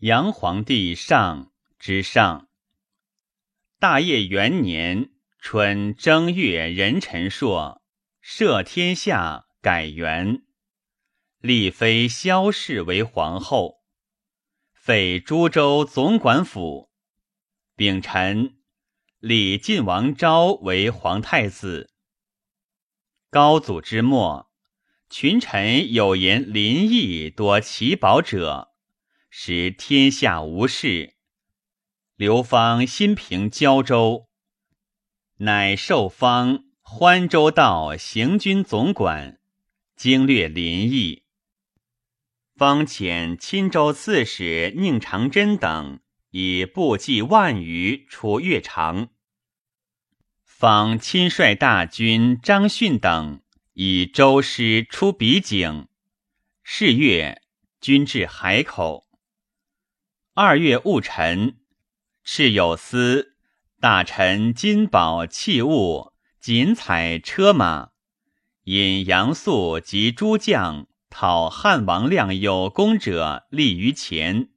[0.00, 2.48] 杨皇帝上之上。
[3.78, 7.82] 大业元年春正月壬辰朔，
[8.24, 10.40] 赦天下，改元，
[11.40, 13.82] 立妃萧氏为皇后，
[14.72, 16.90] 废诸州总管府。
[17.76, 18.56] 丙辰，
[19.18, 21.92] 立晋王昭为皇太子。
[23.28, 24.50] 高祖之末，
[25.10, 28.69] 群臣有言林邑多奇宝者，
[29.32, 31.14] 使天下无事。
[32.16, 34.28] 刘芳新平胶州，
[35.36, 39.38] 乃受方欢州道行军总管，
[39.94, 41.22] 经略林邑。
[42.56, 46.00] 方遣钦州刺史宁长真等
[46.30, 49.10] 以部骑万余出越长。
[50.44, 53.40] 方亲率大军张逊等
[53.74, 55.86] 以舟师出比景，
[56.64, 57.40] 是月，
[57.80, 59.06] 军至海口。
[60.42, 61.58] 二月戊辰，
[62.24, 63.36] 敕有司
[63.78, 67.90] 大臣金宝器物锦彩车马，
[68.64, 74.48] 引杨素及诸将讨汉王亮有功者立于前，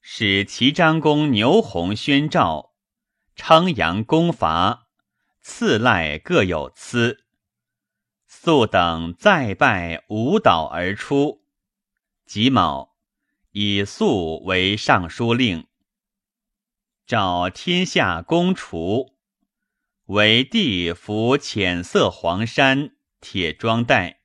[0.00, 2.72] 使齐章公牛弘宣诏，
[3.34, 4.86] 称扬功伐。
[5.42, 7.26] 次赖各有疵，
[8.26, 11.42] 素等再拜舞蹈而出。
[12.24, 12.95] 己卯，
[13.58, 15.66] 以素为尚书令。
[17.06, 19.14] 召天下公除，
[20.08, 24.20] 为帝服浅色黄衫铁装带。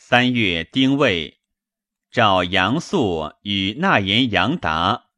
[0.00, 1.38] 三月丁未，
[2.10, 5.10] 召杨素与纳言杨达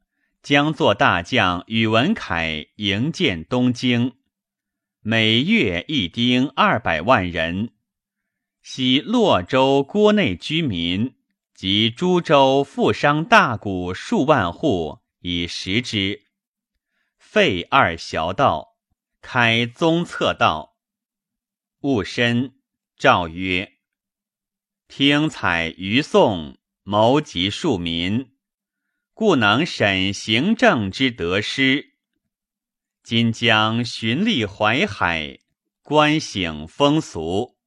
[0.43, 4.13] 将作大将宇文恺迎见东京。
[5.01, 7.73] 每月一丁二百万人，
[8.61, 11.15] 悉洛州郭内居民
[11.61, 16.23] 及诸州富商大贾数万户以食之。
[17.19, 18.79] 废二小道，
[19.21, 20.79] 开宗策道。
[21.81, 22.55] 戊申，
[22.97, 23.75] 诏曰：
[24.89, 28.33] 听采于宋，谋及庶民，
[29.13, 31.99] 故能审行政之得失。
[33.03, 35.41] 今将循历淮海，
[35.83, 37.60] 观省风俗。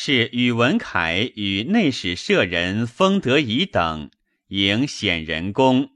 [0.00, 4.12] 是宇文恺与内史舍人封德仪等
[4.46, 5.90] 迎显仁宫，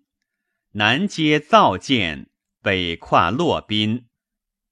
[0.72, 2.28] 南接造建，
[2.60, 4.08] 北跨洛宾，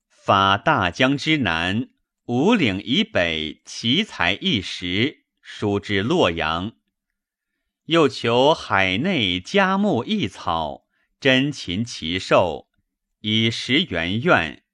[0.09, 1.91] 发大江之南，
[2.25, 6.73] 五岭以北，奇才一时，输之洛阳。
[7.85, 10.89] 又求海内佳木异草，
[11.21, 12.69] 珍禽奇兽。
[13.21, 14.65] 以食元愿，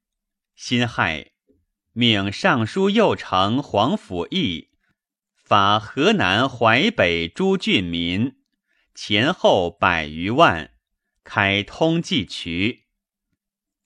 [0.55, 1.33] 辛亥，
[1.99, 4.69] 命尚书右丞黄甫义
[5.35, 8.37] 发河南淮北诸郡民
[8.95, 10.73] 前后百余万，
[11.25, 12.85] 开通济渠。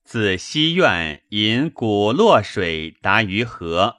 [0.03, 3.98] 自西苑引古洛水达于河，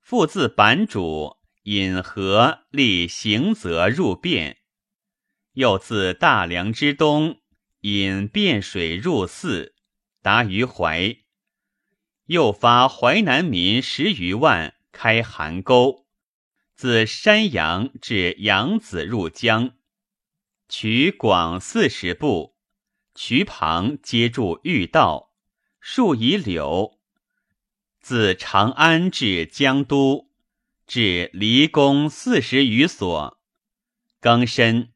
[0.00, 4.56] 复自版主引河立行泽入汴，
[5.52, 7.36] 又自大梁之东。
[7.82, 9.74] 引汴水入泗，
[10.22, 11.18] 达于淮。
[12.30, 16.06] 又发淮南民十余万，开邗沟，
[16.76, 19.72] 自山阳至扬子入江，
[20.68, 22.54] 渠广四十步，
[23.16, 25.32] 渠旁皆筑御道，
[25.80, 27.00] 数以柳。
[28.00, 30.30] 自长安至江都，
[30.86, 33.38] 至离宫四十余所。
[34.20, 34.92] 更深。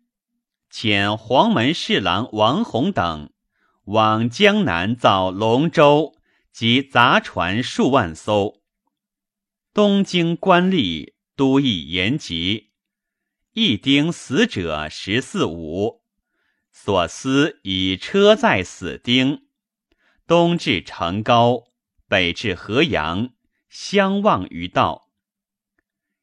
[0.71, 3.33] 遣黄门侍郎王弘等
[3.87, 6.15] 往江南造龙舟
[6.55, 8.63] 及杂船数万艘。
[9.73, 12.71] 东京官吏都邑严疾，
[13.55, 16.05] 一丁死者十四五，
[16.71, 19.49] 所思以车载死丁，
[20.29, 21.73] 东至成皋，
[22.07, 23.35] 北至河阳，
[23.69, 25.11] 相望于道。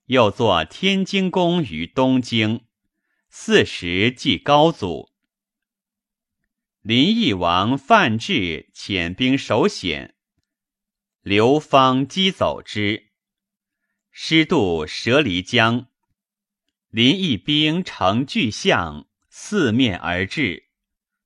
[0.06, 2.66] 又作天津宫于东京。
[3.30, 5.10] 四十祭高祖，
[6.82, 10.16] 林邑王范质遣兵守险，
[11.24, 13.12] 刘芳击走之，
[14.10, 15.86] 师渡蛇离江。
[16.90, 20.70] 林邑兵乘巨象，四面而至，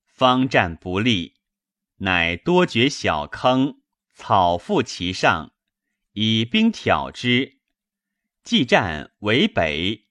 [0.06, 1.36] 方战不利，
[2.00, 3.80] 乃多掘小坑，
[4.13, 5.53] 草覆其上，
[6.12, 7.59] 以兵挑之。
[8.44, 10.09] 既战为北。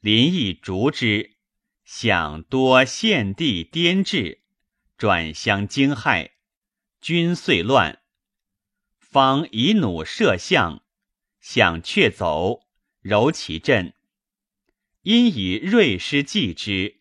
[0.00, 1.38] 林邑逐之，
[1.82, 4.42] 想多献地颠至，
[4.98, 6.32] 转相惊骇，
[7.00, 8.02] 军遂乱。
[9.14, 10.82] 方以弩射象，
[11.38, 12.62] 想却走，
[13.00, 13.94] 柔其阵。
[15.02, 17.00] 因以锐师继之，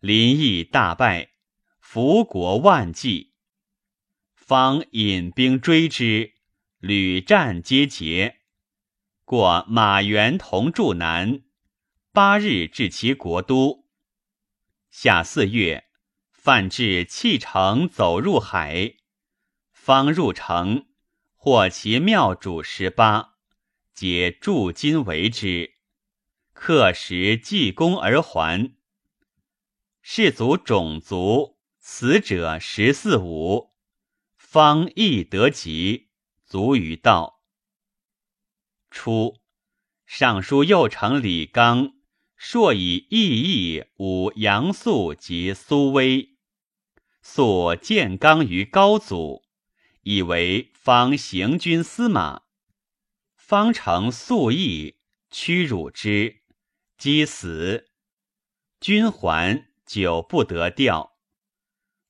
[0.00, 1.30] 林邑大败，
[1.78, 3.34] 俘国万计。
[4.34, 6.32] 方引兵追之，
[6.80, 8.40] 屡战皆捷。
[9.24, 11.42] 过马援同筑南，
[12.10, 13.86] 八日至其国都。
[14.90, 15.84] 夏四月，
[16.32, 18.96] 范至弃城走入海。
[19.70, 20.87] 方入城，
[21.50, 23.36] 或其庙主十八，
[23.94, 25.76] 皆铸金为之。
[26.52, 28.74] 刻石济功而还。
[30.02, 33.72] 士卒种族死者十四五，
[34.36, 36.10] 方亦得吉，
[36.44, 37.40] 卒于道。
[38.90, 39.38] 初，
[40.04, 41.94] 尚书右丞李纲
[42.36, 46.36] 朔以异议武杨素及苏威，
[47.22, 49.47] 素建刚于高祖，
[50.10, 52.44] 以为方行军司马。
[53.36, 54.96] 方成素意，
[55.30, 56.44] 屈辱之，
[56.96, 57.90] 击死。
[58.80, 61.18] 君还，久不得调。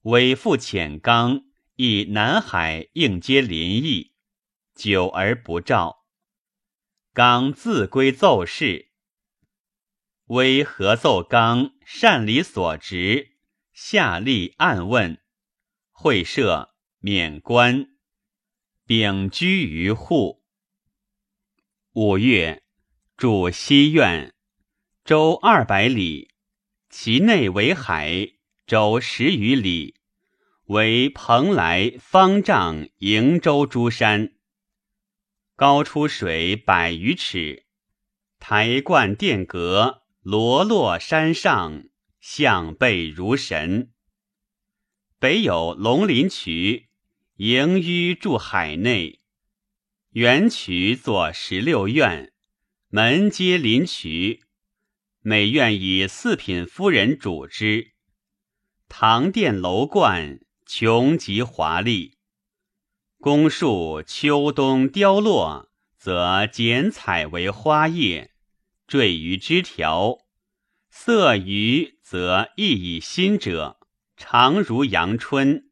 [0.03, 4.13] 委复遣刚以南海应接临邑，
[4.77, 6.07] 久而不召。
[7.13, 8.93] 刚自归奏事，
[10.27, 13.39] 微合奏刚善理所职，
[13.73, 15.21] 下吏暗问，
[15.91, 17.91] 会赦免官，
[18.85, 20.43] 秉居于户。
[21.93, 22.65] 五月，
[23.17, 24.35] 住西苑，
[25.05, 26.33] 周二百里，
[26.91, 28.33] 其内为海，
[28.67, 29.95] 周十余里，
[30.65, 34.33] 为蓬莱、方丈、瀛洲诸山。
[35.55, 37.65] 高出水百余尺，
[38.41, 41.85] 台观殿阁，罗落山上，
[42.19, 43.93] 象背如神。
[45.21, 46.88] 北有龙鳞渠，
[47.39, 49.21] 盈淤注海内。
[50.11, 52.33] 园渠作十六院，
[52.89, 54.43] 门皆临渠，
[55.21, 57.93] 每院以四品夫人主之。
[58.89, 62.19] 堂殿楼观，穷极华丽。
[63.21, 68.33] 宫树秋冬凋落，则剪彩为花叶，
[68.89, 70.25] 缀于枝条；
[70.91, 73.79] 色余则亦以新者，
[74.17, 75.68] 常如阳春。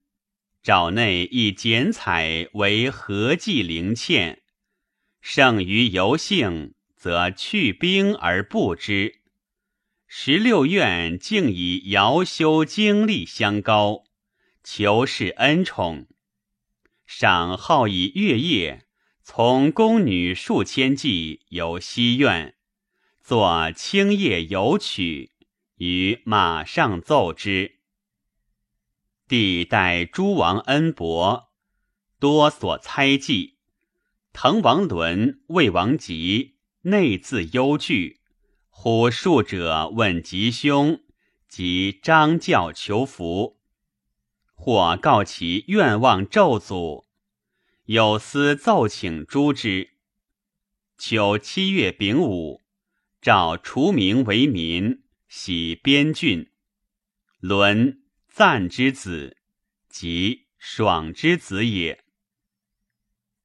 [0.66, 4.38] 沼内亦剪彩为合计灵嵌，
[5.20, 9.20] 剩余游性，则去冰而布之。
[10.08, 14.06] 十六院竟以尧修经历相高，
[14.64, 16.08] 求是恩宠。
[17.06, 18.86] 赏号以月夜，
[19.22, 22.56] 从宫女数千计游西苑，
[23.22, 25.30] 作清夜游曲，
[25.76, 27.75] 于马上奏之。
[29.28, 31.48] 帝待诸王恩薄，
[32.20, 33.56] 多所猜忌。
[34.32, 38.20] 滕王伦、魏王吉内自忧惧，
[38.68, 41.00] 呼庶者问吉凶，
[41.48, 43.58] 及张教求福。
[44.54, 47.06] 或告其愿望咒诅，
[47.86, 49.90] 有司奏请诛之。
[50.96, 52.62] 秋七月丙午，
[53.20, 56.50] 诏除名为民，徙边郡。
[57.40, 58.02] 伦
[58.38, 59.38] 赞之子，
[59.88, 62.04] 即爽之子也。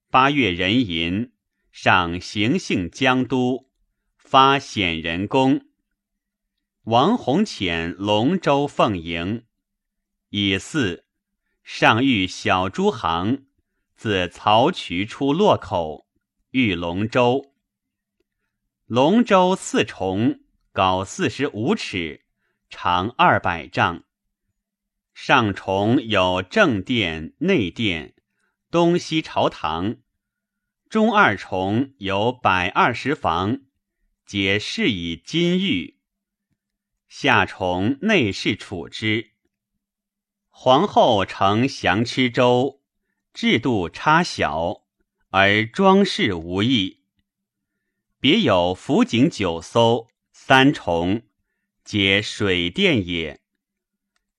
[0.09, 1.31] 八月壬寅，
[1.71, 3.71] 上行幸江都，
[4.17, 5.65] 发显仁公。
[6.83, 9.45] 王弘遣龙舟奉迎。
[10.27, 11.05] 以四
[11.63, 13.45] 上遇小诸行，
[13.95, 16.05] 自曹渠出洛口，
[16.49, 17.53] 遇龙舟。
[18.87, 20.41] 龙舟四重，
[20.73, 22.25] 高四十五尺，
[22.69, 24.03] 长二百丈。
[25.13, 28.15] 上重有正殿、内殿、
[28.69, 29.97] 东西朝堂；
[30.89, 33.61] 中二重有百二十房，
[34.25, 35.97] 皆饰以金玉；
[37.07, 39.31] 下重内饰处之。
[40.49, 42.81] 皇后乘降吃粥，
[43.33, 44.85] 制度差小，
[45.29, 47.01] 而装饰无异。
[48.19, 51.23] 别有浮景九艘，三重，
[51.83, 53.40] 皆水殿也。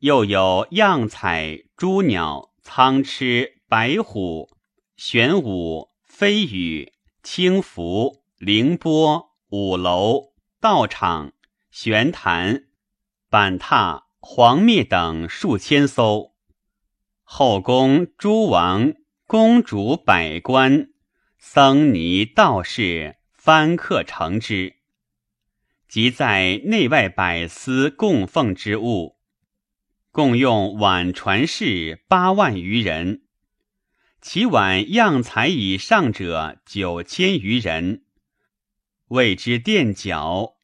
[0.03, 4.51] 又有样彩朱鸟、苍螭、白虎、
[4.97, 6.93] 玄武、飞羽、
[7.23, 11.33] 轻浮、凌波、五楼、道场、
[11.71, 12.65] 玄坛、
[13.31, 14.03] 板榻。
[14.25, 16.37] 黄灭等数千艘，
[17.25, 18.95] 后宫诸王、
[19.27, 20.91] 公主、百官、
[21.39, 24.77] 僧尼、道士翻客乘之，
[25.89, 29.17] 即在内外百司供奉之物，
[30.13, 33.23] 共用碗传士八万余人，
[34.21, 38.05] 其碗样彩以上者九千余人，
[39.09, 40.57] 谓之垫脚，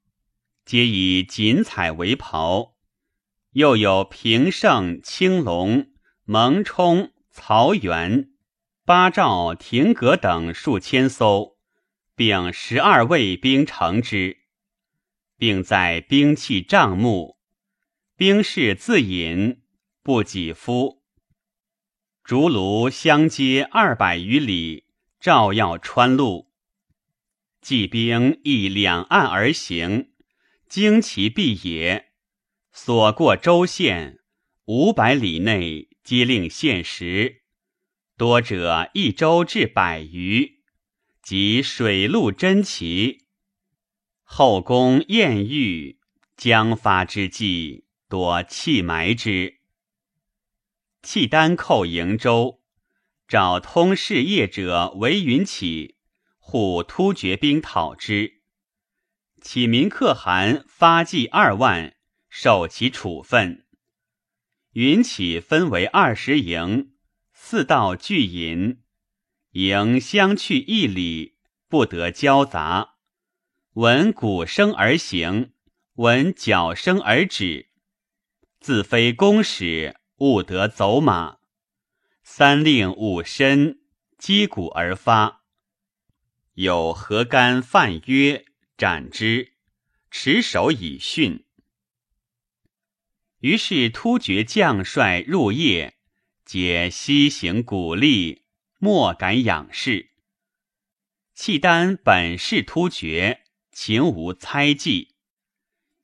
[0.66, 2.74] 皆以锦彩为袍。
[3.52, 5.92] 又有平胜、青龙、
[6.24, 8.32] 蒙冲、曹元、
[8.84, 11.56] 八赵、亭阁等数千艘，
[12.14, 14.36] 并十二卫兵乘之，
[15.38, 17.37] 并在兵器帐目，
[18.18, 19.62] 兵士自饮，
[20.02, 21.04] 不给夫。
[22.24, 24.86] 竹庐相接二百余里，
[25.20, 26.50] 照耀川路。
[27.62, 30.10] 骑兵亦两岸而行，
[30.68, 32.10] 旌旗蔽野。
[32.72, 34.18] 所过州县
[34.64, 37.42] 五百里内，皆令限时，
[38.16, 40.64] 多者一州至百余，
[41.22, 43.28] 及水陆珍奇。
[44.24, 46.00] 后宫艳遇
[46.36, 49.58] 将发之际，多弃埋之。
[51.02, 52.60] 契丹寇瀛州，
[53.26, 55.96] 找通事业者为云起，
[56.38, 58.40] 护突厥兵讨之。
[59.40, 61.94] 启民可汗发计二万。
[62.30, 63.64] 受其处分，
[64.72, 66.92] 云起分为二十营，
[67.32, 68.82] 四道俱引，
[69.52, 71.38] 营相去一里，
[71.68, 72.96] 不得交杂。
[73.72, 75.52] 闻鼓声而行，
[75.94, 77.67] 闻角声而止。
[78.60, 81.38] 自非公使，勿得走马。
[82.22, 83.80] 三令五申，
[84.18, 85.42] 击鼓而发。
[86.54, 88.44] 有何干犯约，
[88.76, 89.54] 斩之，
[90.10, 91.44] 持手以训。
[93.40, 95.96] 于是突厥将帅入夜，
[96.44, 98.42] 皆西行鼓励，
[98.78, 100.10] 莫敢仰视。
[101.32, 105.14] 契丹本是突厥，情无猜忌。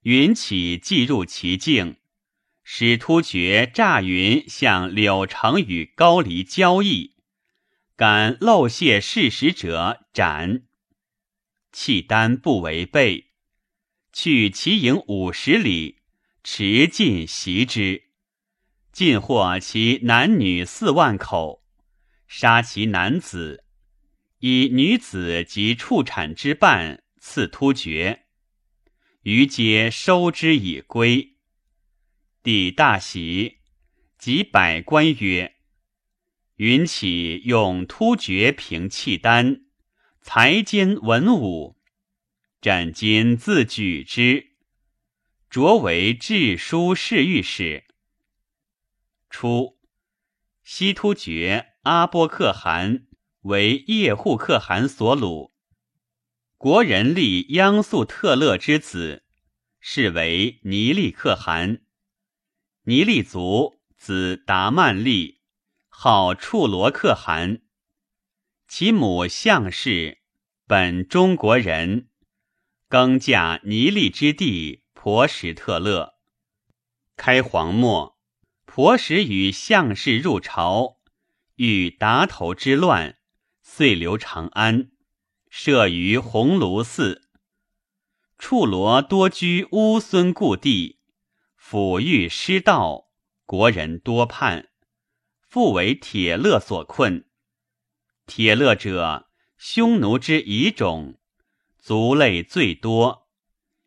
[0.02, 1.96] 云起即入其境，
[2.64, 7.14] 使突厥诈云向柳城与高丽交易，
[7.94, 10.64] 敢漏泄事实者斩。
[11.71, 13.26] 契丹不违背，
[14.12, 15.99] 去其营五十里。
[16.47, 18.02] 持尽袭之，
[18.92, 21.64] 尽获其男女四万口，
[22.28, 23.64] 杀其男子，
[24.40, 28.26] 以女子及畜产之半赐突厥，
[29.23, 31.33] 余皆收之以归。
[32.44, 33.60] 帝大喜，
[34.18, 35.54] 即百官曰
[36.56, 39.62] ：“云起用突厥平契丹，
[40.20, 41.78] 才兼文武，
[42.60, 44.48] 斩今自举之。”
[45.48, 47.84] 擢为治书侍御史。
[49.30, 49.78] 初，
[50.62, 53.06] 西突厥阿波可汗
[53.44, 55.52] 为叶护可汗所虏，
[56.58, 59.24] 国人立央素特勒之子，
[59.80, 61.83] 是为尼利可汗。
[62.86, 65.40] 尼利族子达曼利，
[65.88, 67.62] 号处罗可汗。
[68.68, 70.18] 其母项氏，
[70.66, 72.10] 本中国人，
[72.90, 74.84] 更嫁尼利之弟。
[74.92, 76.14] 婆什特勒，
[77.16, 78.18] 开皇末，
[78.66, 80.98] 婆什与项氏入朝，
[81.56, 83.16] 遇达头之乱，
[83.62, 84.90] 遂留长安，
[85.48, 87.30] 设于鸿胪寺。
[88.38, 91.00] 处罗多居乌孙故地，
[91.66, 93.06] 抚育失道，
[93.47, 94.68] 国人多叛，
[95.40, 97.25] 复为铁勒所困。
[98.26, 101.18] 铁勒者，匈奴之遗种，
[101.78, 103.30] 族类最多。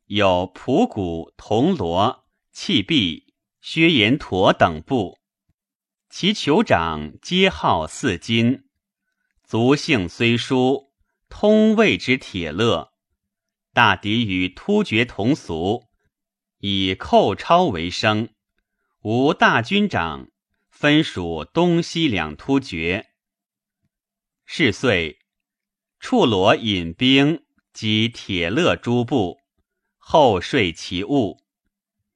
[0.05, 5.19] 有蒲古、铜锣、器璧、薛延陀等部，
[6.09, 8.63] 其酋长皆号四金，
[9.43, 10.93] 族姓虽殊，
[11.29, 12.91] 通谓之铁勒。
[13.71, 15.86] 大抵与突厥同俗，
[16.59, 18.29] 以寇超为生。
[19.01, 20.29] 无大军长，
[20.69, 23.11] 分属东西两突厥。
[24.45, 25.19] 是岁，
[25.99, 29.41] 处罗引兵击铁勒诸部。
[30.09, 31.43] 后睡其物，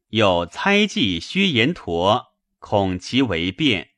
[0.07, 3.89] 有猜忌薛延陀，恐其为变，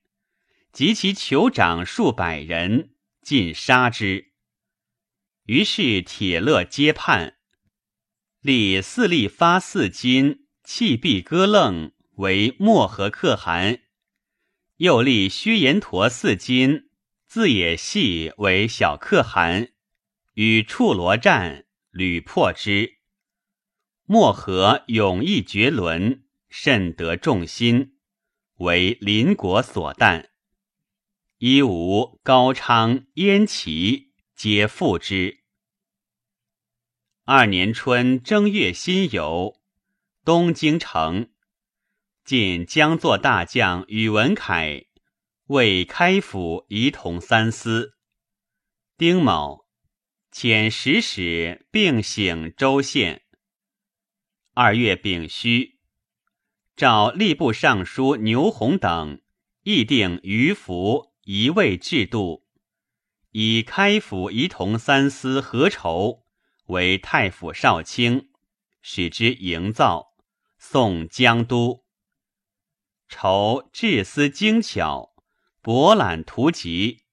[0.71, 4.33] 及其酋长数百人，尽杀之。
[5.45, 7.37] 于是铁勒皆叛，
[8.43, 13.79] 立四立发四金弃璧割楞为漠河可汗，
[14.75, 16.89] 又立薛延陀四金
[17.25, 19.69] 字也系为小可汗，
[20.33, 22.97] 与处罗战，屡破之。
[24.03, 27.93] 漠河勇毅绝伦，甚得众心，
[28.57, 30.31] 为邻国所惮。
[31.37, 35.42] 伊吾、高昌、燕齐皆附之。
[37.25, 39.55] 二年春正月辛酉，
[40.25, 41.29] 东京城，
[42.25, 44.87] 晋将作大将宇文恺
[45.45, 47.93] 为开府仪同三司。
[48.97, 49.65] 丁卯，
[50.33, 53.21] 遣使使并省州县。
[54.53, 55.79] 二月丙戌，
[56.75, 59.21] 召吏部尚书牛弘等，
[59.61, 62.45] 议定余服一位制度，
[63.31, 66.22] 以开府仪同三司何愁
[66.67, 68.29] 为太府少卿，
[68.81, 70.13] 使之营造，
[70.57, 71.83] 送江都。
[73.09, 75.13] 筹治思精巧，
[75.61, 77.03] 博览图籍，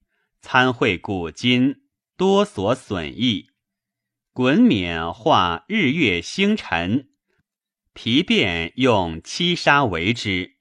[0.40, 1.82] 参会古今，
[2.16, 3.50] 多所损益。
[4.32, 7.10] 滚冕画日月星辰。
[7.92, 10.58] 皮鞭用七杀为之，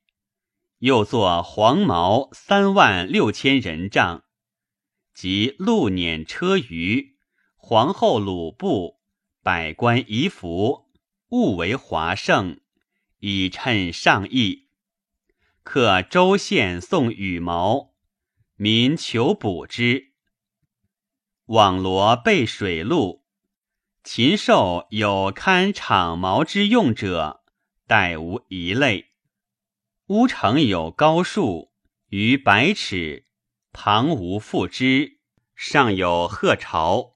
[0.79, 4.25] 又作黄毛三万六千人帐，
[5.13, 7.13] 及鹿辇车舆、
[7.69, 8.99] 皇后鲁布、
[9.43, 10.89] 百官仪服，
[11.29, 12.61] 物为华盛，
[13.19, 14.69] 以称上意。
[15.61, 17.91] 刻州县送羽毛，
[18.55, 20.13] 民求补之。
[21.45, 23.23] 网罗备水陆。
[24.03, 27.43] 禽兽有堪场毛之用者，
[27.87, 29.11] 殆无一类。
[30.07, 31.71] 乌城有高树，
[32.07, 33.27] 逾百尺，
[33.71, 35.19] 旁无复之，
[35.55, 37.08] 上有鹤巢。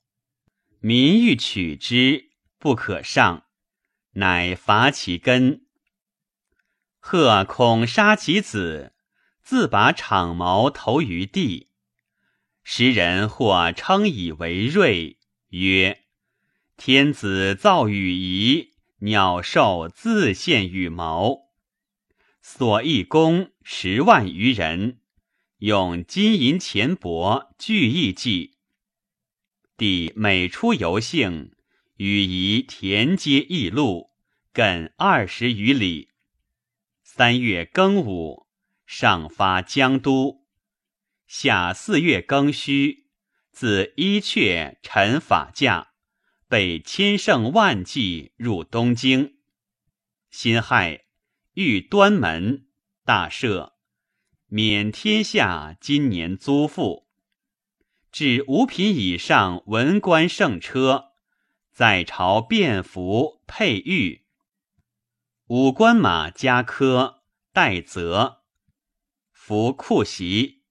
[0.85, 3.45] 民欲取之，不可上，
[4.15, 5.65] 乃伐其根。
[6.99, 8.91] 鹤恐杀其子，
[9.41, 11.69] 自把长毛投于地。
[12.65, 15.19] 时人或称以为瑞，
[15.51, 16.03] 曰。
[16.75, 21.43] 天子造羽仪，鸟兽自献羽毛。
[22.41, 24.99] 所役工十万余人，
[25.59, 28.52] 用金银钱帛俱役计。
[29.77, 31.51] 帝每出游幸，
[31.97, 34.11] 与夷田皆异路
[34.53, 36.09] ，gần 二十余里。
[37.03, 38.47] 三月庚午，
[38.85, 40.45] 上发江都。
[41.25, 43.07] 夏四月庚戌，
[43.51, 45.89] 自伊阙陈法驾。
[46.47, 49.37] 被千乘万骑入东京，
[50.29, 51.05] 辛亥，
[51.53, 52.67] 遇端门，
[53.03, 53.71] 大赦，
[54.45, 57.02] 免天下今年租赋，
[58.13, 61.13] 至五品以上文官乘车，
[61.71, 64.27] 在朝便服佩玉，
[65.47, 68.43] 五官马加科待责，
[69.31, 70.61] 服库席，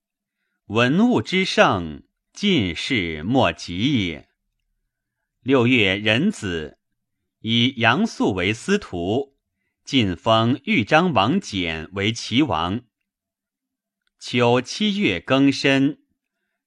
[0.66, 4.28] 文物之盛，尽是莫及也。
[5.40, 6.78] 六月壬子，
[7.40, 9.36] 以杨素为司徒，
[9.84, 12.82] 晋封豫章王翦为齐王。
[14.20, 16.01] 秋七月庚申，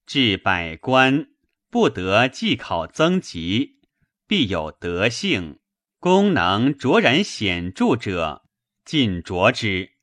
[0.05, 1.29] 至百官
[1.69, 3.79] 不得祭考增级，
[4.27, 5.59] 必有德性、
[5.99, 8.45] 功能卓然显著者，
[8.83, 9.93] 尽擢之。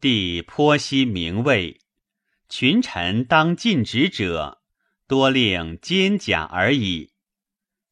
[0.00, 1.80] 帝颇惜名位，
[2.48, 4.62] 群臣当尽职者，
[5.06, 7.12] 多令兼甲而已。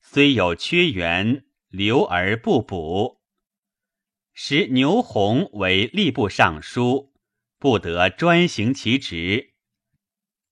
[0.00, 3.20] 虽有缺员，留而不补。
[4.32, 7.12] 时牛弘为吏部尚书，
[7.58, 9.54] 不得专行其职。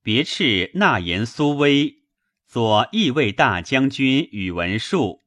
[0.05, 2.03] 别斥纳言苏威，
[2.47, 5.23] 左翼卫大将军宇文述，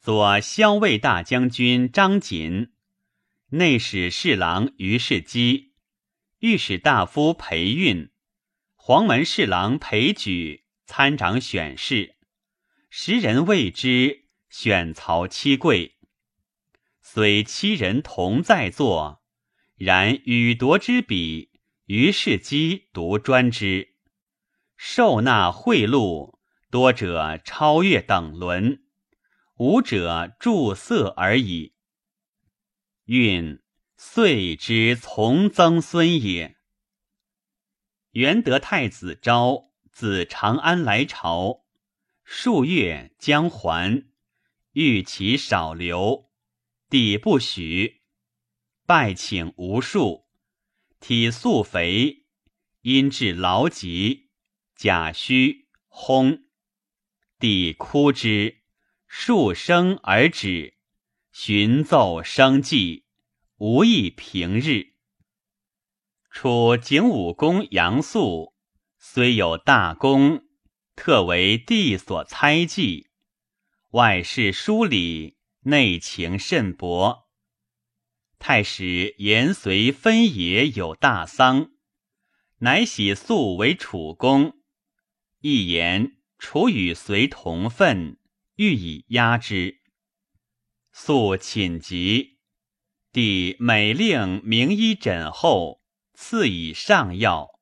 [0.00, 2.68] 左骁卫大将军张锦，
[3.48, 5.72] 内史侍郎于世基，
[6.38, 8.10] 御史大夫裴运，
[8.76, 12.14] 黄门侍郎裴举参掌选事。
[12.90, 15.96] 时人谓之选曹七贵，
[17.02, 19.24] 虽七人同在座，
[19.74, 21.50] 然与夺之比，
[21.86, 23.93] 于是基独专之。
[24.86, 26.38] 受纳贿赂，
[26.70, 28.84] 多者超越等伦，
[29.56, 31.74] 无者助色而已。
[33.06, 33.62] 运
[33.96, 36.58] 遂之从曾孙也。
[38.10, 41.64] 元德太子昭自长安来朝。
[42.22, 44.12] 数月将还，
[44.72, 46.30] 欲其少留，
[46.90, 48.02] 帝不许。
[48.84, 50.26] 拜请无数，
[51.00, 52.26] 体素肥，
[52.82, 54.23] 因至劳疾，
[54.76, 56.42] 甲虚薨。
[57.38, 58.62] 帝哭之，
[59.06, 60.74] 数声而止，
[61.32, 63.04] 寻奏生计，
[63.56, 64.94] 无益平日。
[66.30, 68.54] 楚景武公杨素，
[68.98, 70.44] 虽有大功。
[70.96, 73.08] 特为帝所猜忌，
[73.90, 77.28] 外事疏理，内情甚薄。
[78.38, 81.72] 太史言随分野有大丧，
[82.58, 84.56] 乃喜素为楚公，
[85.46, 88.16] 一言楚与随同愤，
[88.56, 89.82] 欲以压之。
[90.90, 92.38] 素寝疾，
[93.12, 95.82] 帝每令名医诊后，
[96.14, 97.60] 赐以上药，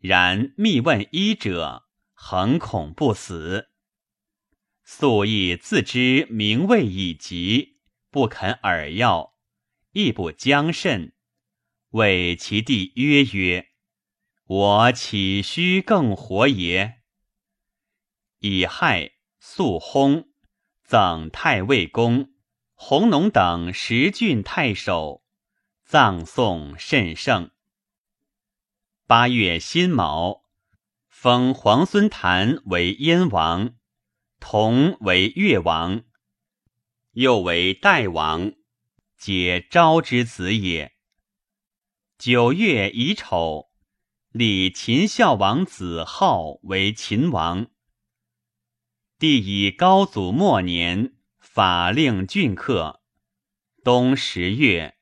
[0.00, 1.84] 然密问医者。
[2.14, 3.68] 恒恐不死，
[4.82, 7.78] 素亦自知名位已极，
[8.10, 9.36] 不肯耳药，
[9.92, 11.14] 亦不将甚。
[11.90, 13.68] 谓其弟曰：“曰，
[14.46, 17.02] 我岂须更活也？”
[18.46, 20.26] 乙亥，肃薨，
[20.82, 22.34] 赠太尉公、
[22.74, 25.24] 弘农等十郡太守，
[25.86, 27.52] 葬送甚盛。
[29.06, 30.42] 八月辛卯，
[31.08, 33.76] 封皇孙谭为燕王，
[34.40, 36.04] 同为越王，
[37.12, 38.52] 又为代王，
[39.16, 40.92] 皆昭之子也。
[42.18, 43.70] 九月乙丑，
[44.28, 47.70] 立秦孝王子浩为秦王。
[49.16, 53.00] 帝以高祖末年法令郡客，
[53.84, 54.96] 冬十月，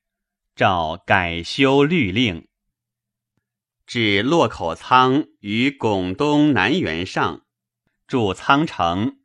[0.54, 2.46] 诏改修律令，
[3.86, 7.46] 至洛口仓于巩东南原上，
[8.06, 9.20] 筑仓城，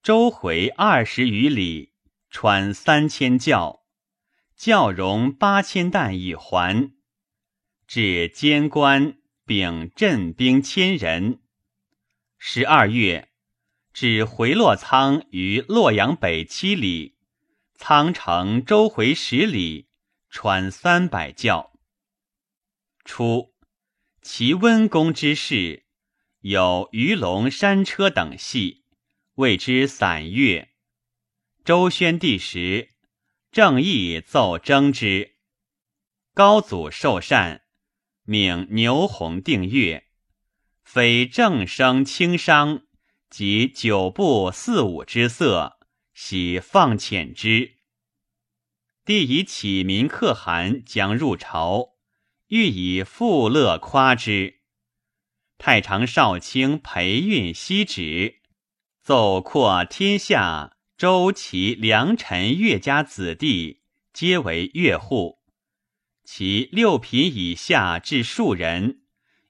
[0.00, 1.92] 周回二十余里，
[2.30, 3.82] 穿三千轿，
[4.54, 6.92] 轿容八千担以还。
[7.88, 11.40] 至监官，并镇兵千人。
[12.38, 13.29] 十二月，
[14.00, 17.18] 至回洛仓于洛阳北七里，
[17.74, 19.90] 仓城周回十里，
[20.30, 21.78] 穿三百教。
[23.04, 23.52] 初，
[24.22, 25.84] 齐温公之事，
[26.40, 28.86] 有鱼龙山车等戏，
[29.34, 30.70] 谓之散乐。
[31.62, 32.92] 周宣帝时，
[33.52, 35.36] 正义奏征之，
[36.32, 37.64] 高祖受禅。
[38.22, 40.04] 命牛弘定乐，
[40.82, 42.84] 非正声轻商
[43.30, 45.78] 及九部四五之色，
[46.12, 47.76] 喜放遣之。
[49.04, 51.94] 帝以启民可汗将入朝，
[52.48, 54.60] 欲以富乐夸之。
[55.58, 58.40] 太常少卿裴运西旨，
[59.02, 65.38] 奏扩天下周齐良臣岳家子弟，皆为乐户。
[66.24, 69.02] 其六品以下至数人，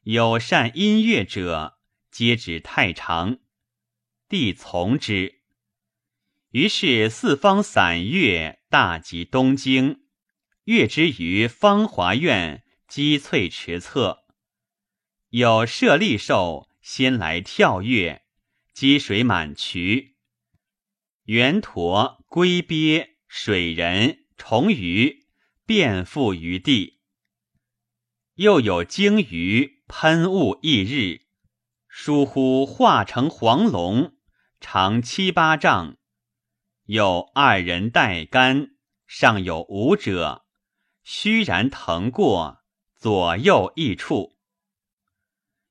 [0.03, 1.79] 有善音乐者，
[2.11, 3.39] 皆指太常。
[4.31, 5.41] 帝从之。
[6.53, 10.03] 于是四方散乐大集东京，
[10.63, 14.25] 乐之于芳华苑积翠池侧。
[15.31, 18.23] 有舍利兽先来跳跃，
[18.73, 20.15] 积水满渠。
[21.25, 25.27] 圆驼、龟鳖、水人、虫鱼。
[25.67, 27.01] 遍覆于地，
[28.35, 31.27] 又有鲸鱼喷雾溢日，
[31.89, 34.17] 疏忽化成黄龙，
[34.61, 35.97] 长七八丈。
[36.85, 38.73] 有二人带杆，
[39.07, 40.45] 上有舞者，
[41.03, 42.59] 虚然腾过，
[42.95, 44.37] 左右异处。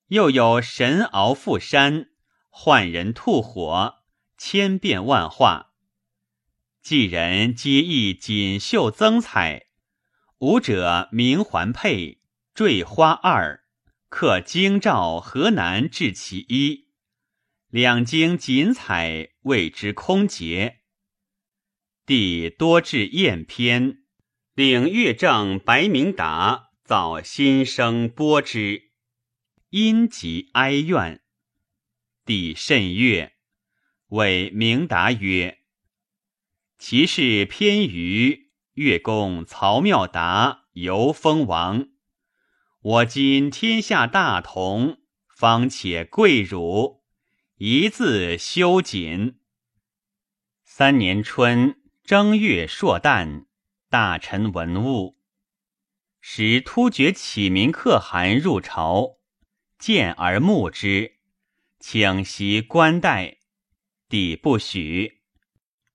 [0.08, 2.10] 又有神鳌覆山，
[2.50, 4.00] 幻人吐火，
[4.38, 5.74] 千变万化。
[6.82, 9.68] 几人皆意锦绣增彩。
[10.40, 12.22] 舞者名环佩，
[12.56, 13.64] 坠花二，
[14.08, 16.89] 刻京兆河南至其一，
[17.70, 20.80] 两京锦彩谓之空结。
[22.06, 24.00] 帝多制宴篇，
[24.56, 28.90] 领乐正白明达造新声播之，
[29.70, 31.22] 因极哀怨。
[32.26, 33.34] 帝甚悦，
[34.08, 35.60] 谓明达曰
[36.80, 41.90] ：“其事偏于。”乐公曹妙达游封王，
[42.82, 45.00] 我今天下大同，
[45.36, 46.99] 方且贵汝，
[47.62, 49.38] 一字修谨。
[50.64, 53.48] 三年春正月朔旦，
[53.90, 55.18] 大臣文物，
[56.22, 59.18] 使突厥启民可汗入朝，
[59.78, 61.18] 见而慕之，
[61.82, 63.40] 请袭冠带，
[64.08, 65.20] 帝不许。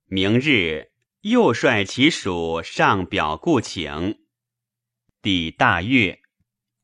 [0.04, 0.90] 明日。
[1.22, 4.18] 又率其属上表故请，
[5.22, 6.20] 帝大悦，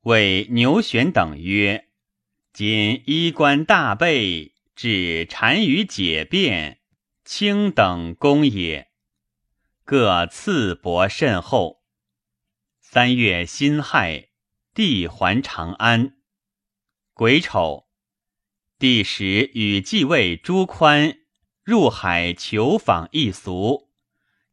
[0.05, 1.91] 谓牛玄等曰
[2.55, 6.81] ：“今衣冠大备，至单于解变，
[7.27, 8.89] 卿等功也。
[9.85, 11.83] 各赐帛甚厚。”
[12.81, 14.31] 三月辛亥，
[14.73, 16.17] 帝还长安。
[17.13, 17.89] 癸丑，
[18.79, 21.19] 帝时与继位朱宽
[21.63, 23.91] 入海求访一俗。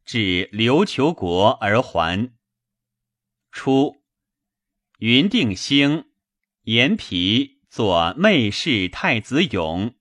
[0.04, 2.34] 至琉球国而还。
[3.50, 4.02] 初，
[4.98, 6.10] 云定兴、
[6.64, 9.94] 延皮左内侍太子勇，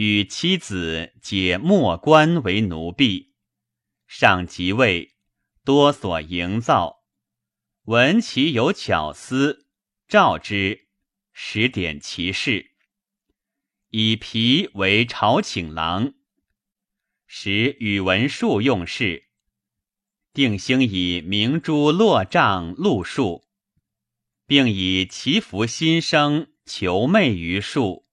[0.00, 3.34] 与妻子解莫官为奴婢。
[4.06, 5.16] 上即位，
[5.64, 7.02] 多所营造。
[7.86, 9.66] 闻其有巧思，
[10.06, 10.86] 召之，
[11.32, 12.76] 使点其事。
[13.90, 16.14] 以皮为朝请郎，
[17.26, 19.24] 使宇文述用事。
[20.32, 23.48] 定兴以明珠落帐露树，
[24.46, 28.06] 并以祈福心生求媚于树，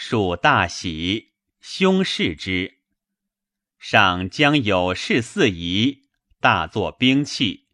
[0.00, 2.78] 树大喜，兄视之。
[3.80, 6.04] 上将有事四夷，
[6.38, 7.66] 大作兵器。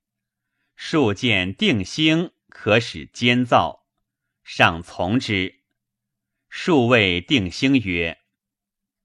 [0.75, 3.85] 数见定兴可使奸造，
[4.43, 5.61] 上从之。
[6.49, 8.19] 数谓定兴曰：“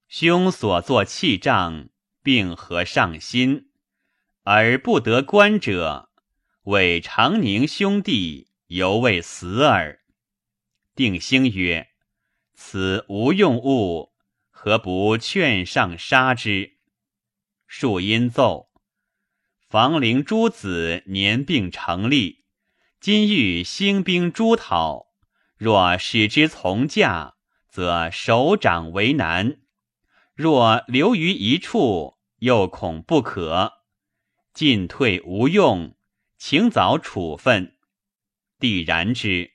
[0.08, 1.90] 兄所作器仗，
[2.24, 3.70] 并合上心，
[4.44, 6.10] 而不得观者，
[6.64, 10.00] 为长宁兄弟犹未死耳。”
[10.96, 11.90] 定兴曰
[12.62, 14.12] ：“此无用物，
[14.50, 16.74] 何不劝上杀之？”
[17.66, 18.70] 树因奏
[19.70, 22.44] ：“房陵诸子年并成立，
[23.00, 25.06] 今欲兴兵诸讨，
[25.56, 27.36] 若使之从驾，
[27.70, 29.62] 则首长为难；
[30.36, 33.72] 若留于一处，又恐不可。
[34.54, 35.96] 进退无用，
[36.38, 37.78] 请早处分。”
[38.60, 39.54] 帝然之，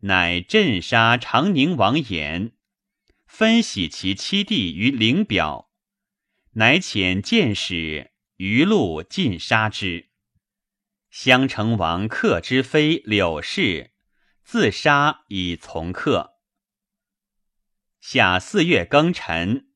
[0.00, 2.52] 乃镇杀长宁王衍，
[3.26, 5.70] 分徙其七弟于灵表。
[6.52, 10.08] 乃遣剑使于路尽杀之。
[11.10, 13.92] 襄城王克之妃柳氏
[14.44, 16.34] 自杀以从克。
[18.00, 19.68] 夏四月庚辰，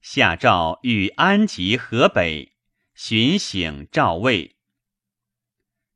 [0.00, 2.56] 夏诏欲安吉河北，
[2.94, 4.56] 巡省赵魏。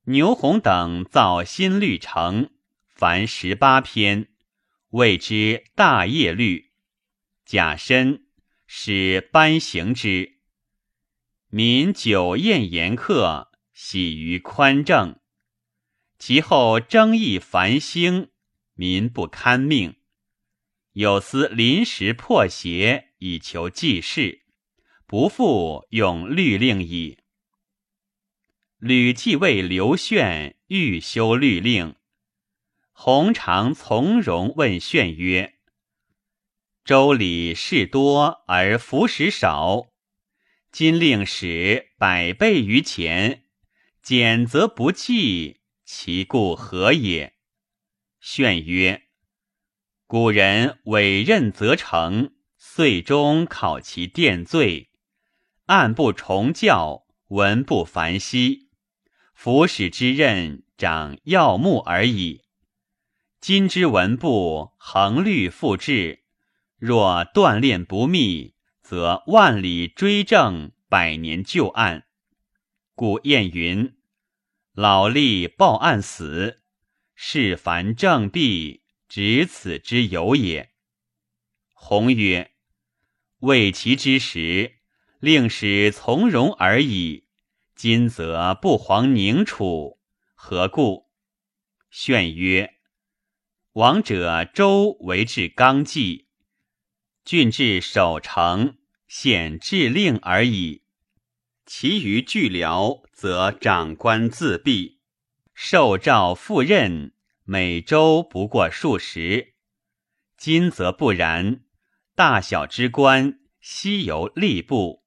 [0.04, 2.50] 牛弘等造新律成，
[3.00, 4.28] 凡十八篇，
[4.90, 6.72] 谓之大业律。
[7.46, 8.26] 甲申。
[8.66, 10.38] 使颁行之，
[11.48, 15.18] 民酒宴言客，喜于宽政。
[16.18, 18.28] 其后争议繁兴，
[18.74, 19.96] 民不堪命，
[20.92, 24.42] 有司临时破邪以求济世，
[25.06, 27.16] 不复用律令矣。
[28.76, 31.96] 吕继位刘炫欲修律令，
[33.02, 35.54] 弘常从容问炫曰。
[36.84, 39.86] 周礼事多而服食少，
[40.70, 43.44] 今令使百倍于前，
[44.02, 47.32] 减则不济，其故何也？
[48.20, 49.04] 炫曰：
[50.06, 54.90] 古人委任则成，岁终考其殿罪，
[55.64, 58.68] 案不重教，文不繁息，
[59.32, 62.39] 服使之任长要目而已。
[63.40, 66.24] 今之文部恒律复制。
[66.76, 72.06] 若锻炼不密，则万里追正，百年旧案。
[72.94, 73.96] 故谚云
[74.72, 76.60] ：“老吏报案死，
[77.14, 80.72] 事凡正弊，只此之有也。”
[81.72, 82.52] 鸿曰
[83.40, 84.80] ：“为其之时，
[85.18, 87.26] 令使从容而已。
[87.74, 89.98] 今则不遑宁处，
[90.34, 91.08] 何故？”
[91.90, 92.74] 炫曰
[93.80, 96.26] ：“王者周为治纲纪。”
[97.24, 98.76] 郡治守城，
[99.08, 100.82] 显制令而已。
[101.64, 105.00] 其余具僚，则长官自闭。
[105.54, 107.14] 受诏赴任，
[107.44, 109.54] 每周不过数十。
[110.36, 111.62] 今则不然，
[112.14, 115.04] 大小之官，悉由吏部；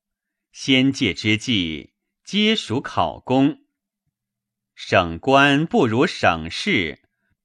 [0.52, 3.60] 先界之际，皆属考功。
[4.74, 7.03] 省官不如省事，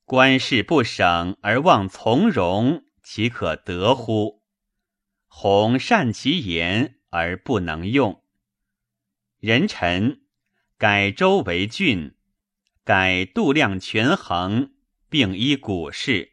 [0.08, 4.42] 官事不省而忘从容，岂可得乎？
[5.26, 8.22] 弘善其言而不能用。
[9.38, 10.22] 人臣
[10.78, 12.14] 改州为郡，
[12.84, 14.72] 改度量权衡，
[15.10, 16.32] 并依古事。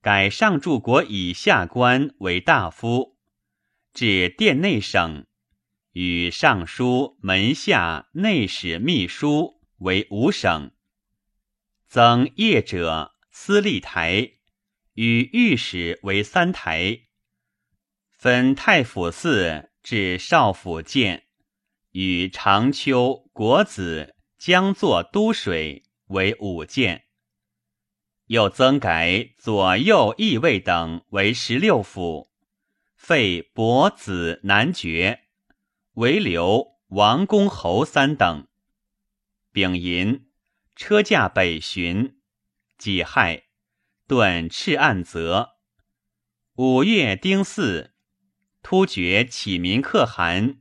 [0.00, 3.16] 改上柱国以下官为大夫，
[3.92, 5.26] 至殿内省，
[5.90, 10.70] 与尚书、门下、内史、秘书为五省。
[11.88, 14.32] 增业者司隶台，
[14.94, 17.00] 与御史为三台。
[18.10, 21.26] 分太府寺至少府监，
[21.92, 27.04] 与长秋、国子、江作、都水为五监。
[28.26, 32.32] 又增改左右翼卫等为十六府，
[32.96, 35.20] 废伯子男爵，
[35.92, 38.48] 为留王公侯三等。
[39.52, 40.28] 丙寅，
[40.76, 42.18] 车驾北巡。
[42.76, 43.44] 己亥，
[44.06, 45.56] 顿赤岸泽。
[46.56, 47.92] 五月丁巳。
[48.62, 50.58] 突厥启民可汗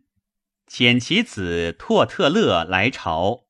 [0.67, 3.47] 遣其子拓特勒来朝。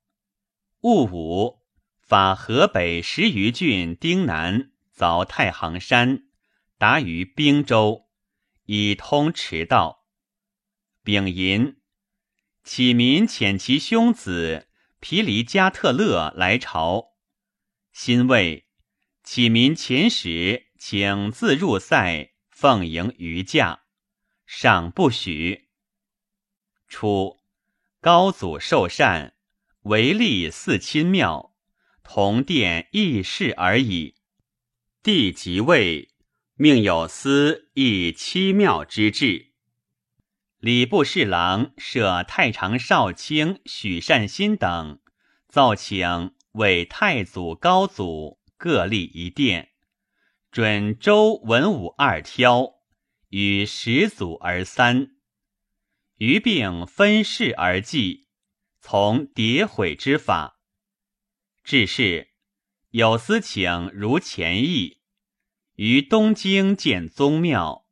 [0.82, 1.62] 戊午，
[2.02, 6.24] 发河北十余郡丁南凿太行山，
[6.80, 8.08] 达于滨州，
[8.66, 10.06] 以通驰道。
[11.04, 11.78] 丙寅，
[12.64, 14.68] 启民遣其兄子
[15.08, 17.10] 皮离加特勒来朝，
[17.92, 18.66] 新魏
[19.24, 23.84] 启民遣使请自入塞奉迎于驾，
[24.48, 25.70] 上不许。
[26.88, 27.40] 初，
[28.02, 29.36] 高祖受禅，
[29.84, 31.56] 唯立四亲庙，
[32.02, 34.16] 同殿议事而已。
[35.04, 36.10] 帝即位，
[36.56, 39.54] 命有司议七庙之制。
[40.66, 45.00] 礼部侍郎设太常少卿许善心等，
[45.48, 49.70] 奏请为太祖、高祖各立一殿，
[50.52, 52.78] 准周文武二挑，
[53.30, 55.12] 与始祖而三，
[56.18, 58.28] 余并分事而祭，
[58.82, 60.60] 从迭毁之法。
[61.64, 62.30] 至是，
[62.90, 64.98] 有司请如前议，
[65.76, 67.85] 于东京建宗庙。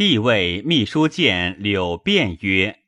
[0.00, 2.84] 帝谓秘书监柳辩曰：“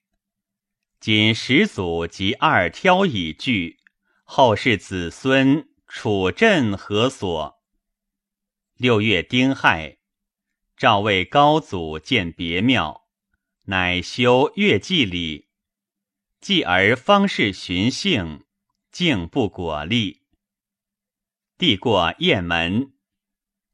[0.98, 3.81] 今始祖及二挑已具，
[4.25, 7.62] 后世子孙处朕何所？”
[8.79, 9.98] 六月丁亥，
[10.75, 13.07] 诏为高祖建别庙，
[13.64, 15.48] 乃修月祭礼，
[16.40, 18.46] 继而方士寻幸，
[18.90, 20.22] 竟不果立。
[21.59, 22.94] 帝过雁门，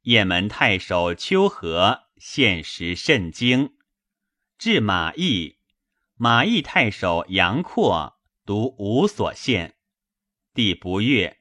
[0.02, 2.07] 雁门太守丘和。
[2.18, 3.76] 现时甚惊，
[4.58, 5.58] 至马邑，
[6.16, 9.76] 马邑太守杨阔独无所献，
[10.52, 11.38] 帝不悦，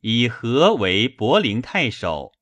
[0.00, 2.32] 以何为博陵太守，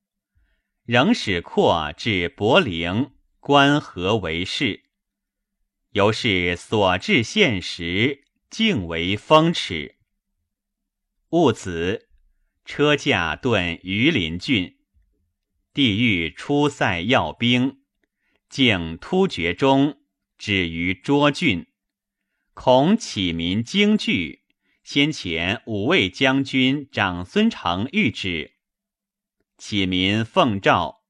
[0.83, 4.83] 仍使阔至博陵，观何为事。
[5.91, 9.95] 由是所至现时，竟为风耻。
[11.29, 12.09] 戊子，
[12.65, 14.77] 车驾遁榆林郡。
[15.75, 17.79] 地狱出塞要兵，
[18.47, 19.97] 竟突厥中，
[20.37, 21.67] 止于涿郡。
[22.53, 24.43] 恐启民惊惧，
[24.85, 28.53] 先前五位将军长孙成谕旨。
[29.57, 31.01] 启民奉诏，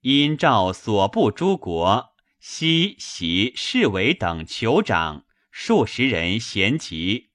[0.00, 7.30] 因召所部诸国西袭侍卫等酋长数十人咸集，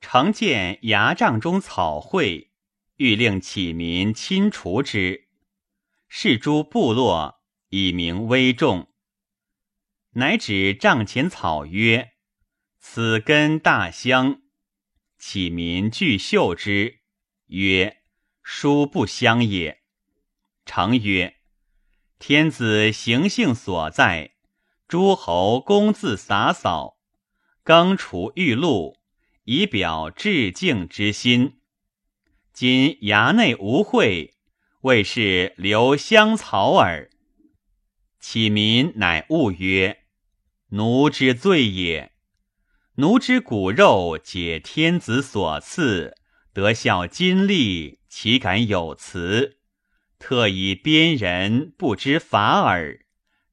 [0.00, 2.50] 成见牙帐中草会，
[2.96, 5.23] 欲令启民亲除之。
[6.16, 8.88] 是诸部落以名威重，
[10.12, 12.12] 乃指帐前草曰
[12.78, 14.40] ：“此根大香。”
[15.18, 17.00] 启民具嗅之，
[17.46, 18.04] 曰
[18.44, 19.82] ：“殊不香也。”
[20.64, 21.38] 成曰
[22.20, 24.36] ：“天子行幸所在，
[24.86, 26.96] 诸侯公自洒扫，
[27.64, 29.00] 更除玉露，
[29.42, 31.60] 以表致敬之心。
[32.52, 34.30] 今衙内无会。”
[34.84, 37.08] 谓是留香草耳。
[38.20, 40.04] 启民乃悟曰
[40.72, 42.12] ：“奴之罪也。
[42.96, 46.14] 奴之骨肉解天子所赐，
[46.52, 49.60] 得效金力，岂敢有辞？
[50.18, 53.06] 特以边人不知法耳。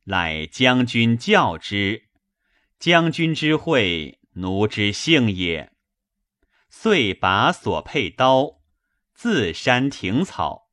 [0.06, 2.10] 乃将军教之。
[2.78, 5.72] 将军之惠，奴之幸也。
[6.70, 8.60] 遂拔所佩刀，
[9.14, 10.68] 自山庭草。”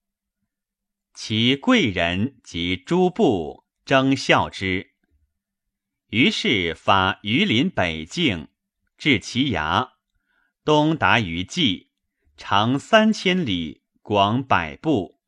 [1.20, 4.92] 其贵人及诸部争效之，
[6.11, 8.46] 于是发榆林北境，
[8.96, 9.94] 至其崖，
[10.64, 11.88] 东达于蓟，
[12.37, 15.18] 长三千里，广百步，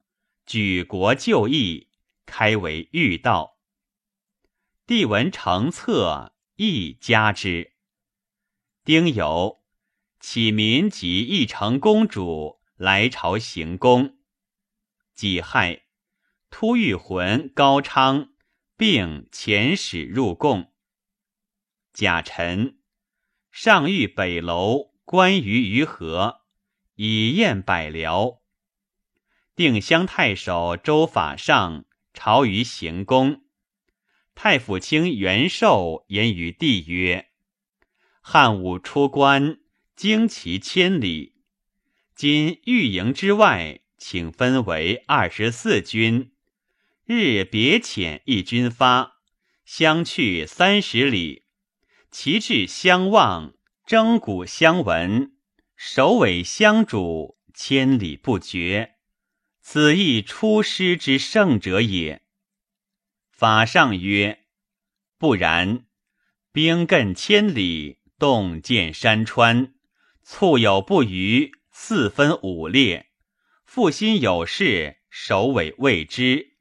[0.46, 1.88] 举国就义，
[2.24, 3.58] 开为御道。
[4.86, 7.72] 帝闻成策，亦加之。
[8.84, 9.58] 丁酉，
[10.20, 14.19] 启民及义成公主来朝行宫。
[15.20, 15.82] 己亥，
[16.48, 18.30] 突遇魂高昌
[18.74, 20.72] 并遣使入贡。
[21.92, 22.78] 甲辰，
[23.50, 26.46] 上御北楼观于于河，
[26.94, 28.38] 以宴百僚。
[29.54, 33.42] 定襄太守周法上朝于行宫。
[34.34, 37.28] 太府卿袁寿言于帝曰
[38.22, 39.60] ：“汉武出关，
[39.94, 41.42] 旌旗千里，
[42.14, 46.32] 今御营之外。”请分为二十四军，
[47.04, 49.20] 日别遣一军发，
[49.66, 51.44] 相去三十里，
[52.10, 53.52] 旗帜相望，
[53.86, 55.32] 征鼓相闻，
[55.76, 58.94] 首尾相主，千里不绝。
[59.60, 62.22] 此亦出师之胜者也。
[63.30, 64.46] 法上曰：
[65.18, 65.84] 不然，
[66.52, 69.74] 兵亘千里，洞见山川，
[70.22, 73.09] 簇有不虞，四分五裂。
[73.72, 76.56] 复心有事，首尾未知，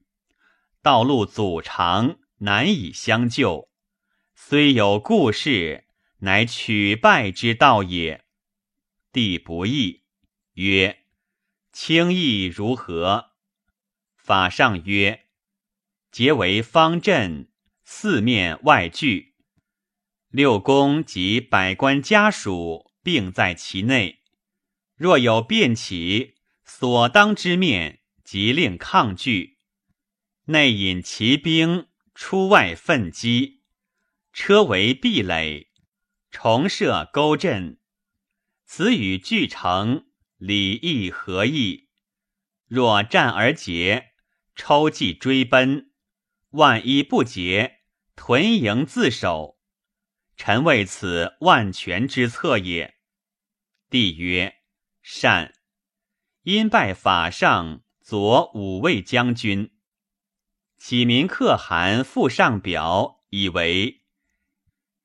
[0.83, 3.67] 道路阻长，难以相救。
[4.35, 5.87] 虽有故事，
[6.19, 8.25] 乃取败之道也。
[9.11, 10.03] 帝不义，
[10.53, 10.99] 曰
[11.73, 13.31] ：“轻易如何？”
[14.15, 15.25] 法上曰
[16.13, 17.51] ：“皆为方阵，
[17.83, 19.33] 四面外聚，
[20.29, 24.19] 六宫及百官家属并在其内。
[24.95, 26.35] 若有变起，
[26.71, 29.57] 所当之面，即令抗拒。
[30.45, 33.63] 内引骑兵，出外奋击，
[34.31, 35.71] 车为壁垒，
[36.29, 37.79] 重设沟阵。”
[38.65, 40.05] 此与俱成，
[40.37, 41.89] 礼义合义。
[42.67, 44.11] 若战而捷，
[44.55, 45.89] 抽骑追奔；
[46.51, 47.79] 万一不捷，
[48.15, 49.57] 屯营自守。
[50.37, 52.93] 臣为此万全之策也。
[53.89, 54.53] 帝曰
[55.01, 55.55] ：“善。”
[56.43, 59.71] 因拜法上左五位将军。
[60.77, 64.01] 启民可汗附上表，以为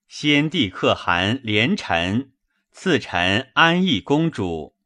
[0.07, 2.33] 先帝可汗连臣。
[2.77, 4.77] 赐臣安邑公主，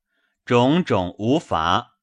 [0.44, 1.96] 种种无罚。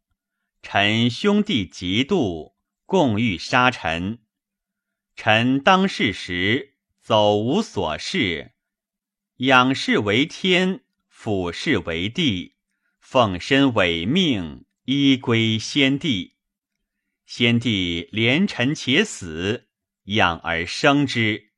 [0.64, 2.56] 臣兄弟嫉妒，
[2.88, 4.24] 共欲杀臣。
[5.16, 8.56] 臣当世时，走无所事，
[9.38, 12.55] 仰视为天，俯视为地，
[13.08, 16.38] 奉身委命，依归先帝。
[17.28, 19.68] 先帝怜臣且死，
[20.06, 21.52] 养而生之，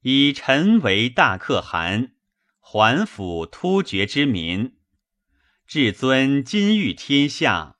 [0.00, 2.16] 以臣为大可汗。
[2.58, 4.78] 还抚突厥之民，
[5.68, 7.76] 至尊金玉天下，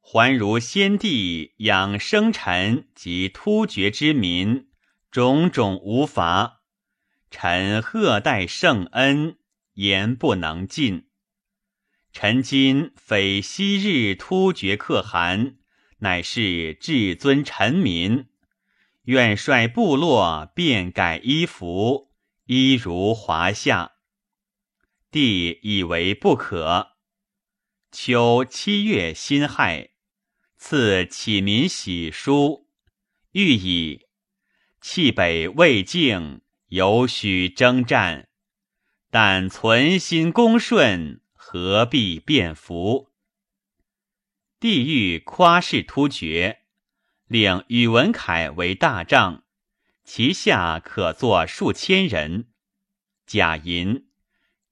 [0.00, 4.68] 还如先帝养生臣及突厥之民，
[5.10, 6.60] 种种无乏。
[7.32, 9.38] 臣贺代圣恩，
[9.74, 11.08] 言不能尽。
[12.12, 15.56] 臣今非昔日突厥可汗，
[16.00, 18.26] 乃是至尊臣民，
[19.04, 22.12] 愿率部落变改衣服，
[22.44, 23.92] 衣如华夏。
[25.10, 26.92] 帝以为不可。
[27.90, 29.90] 秋七月辛亥，
[30.58, 32.68] 赐启民喜书，
[33.32, 34.06] 欲以
[34.82, 38.28] 弃北未竟，犹许征战。
[39.10, 43.10] 但存心恭顺，何必变服？
[44.60, 46.60] 帝欲夸示突厥，
[47.26, 49.42] 令宇文恺为大帐，
[50.04, 52.52] 其下可坐数千人。
[53.26, 54.06] 贾银。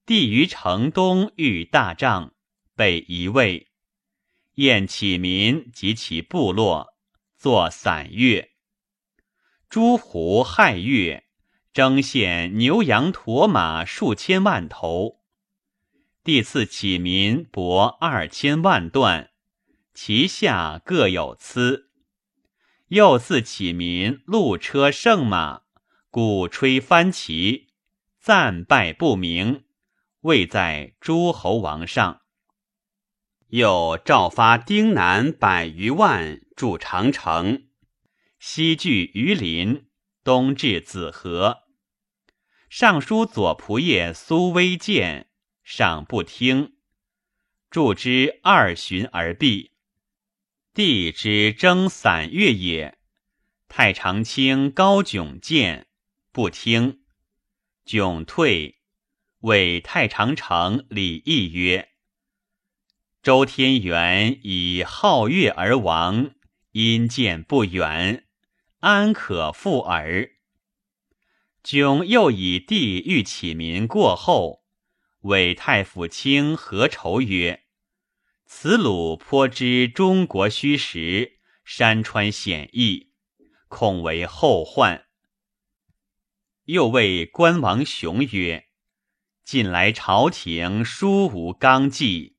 [0.06, 2.34] 帝于城东遇大帐，
[2.76, 3.72] 被移位，
[4.54, 6.94] 宴启民及其部落，
[7.36, 8.52] 作散乐。
[9.68, 11.26] 诸胡亥月，
[11.72, 15.19] 征献牛羊驼马数千万头。
[16.22, 19.30] 帝赐启民帛二千万段，
[19.94, 21.90] 其下各有疵。
[22.88, 25.62] 又赐启民鹿车胜马，
[26.10, 27.68] 鼓吹翻旗，
[28.18, 29.64] 赞拜不明。
[30.20, 32.20] 位在诸侯王上，
[33.48, 37.68] 又诏发丁南百余万筑长城，
[38.38, 39.86] 西据榆林，
[40.22, 41.60] 东至子河。
[42.68, 45.29] 尚书左仆射苏威见，
[45.72, 46.72] 尚不听，
[47.70, 49.70] 助之二旬而毕。
[50.74, 52.98] 帝之征散越也。
[53.68, 55.86] 太常卿高炯见，
[56.32, 57.02] 不听，
[57.84, 58.80] 炯退。
[59.42, 61.90] 谓太常丞李毅曰
[63.22, 66.32] ：“周天元以好月而亡，
[66.72, 68.26] 因见不远，
[68.80, 70.32] 安可复耳？”
[71.62, 74.59] 炯又以帝欲启民过后，
[75.20, 77.64] 为太府卿何愁曰
[78.46, 83.12] ：“此鲁颇知中国虚实，山川险易，
[83.68, 85.06] 恐为后患。”
[86.64, 88.66] 又谓关王雄曰。
[89.42, 92.36] 近来朝廷殊无纲纪。